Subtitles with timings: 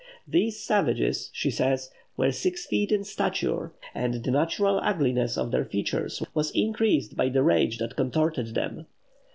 [0.27, 5.63] "These savages," she says, "were six feet in stature, and the natural ugliness of their
[5.65, 8.87] features was increased by the rage that contorted them.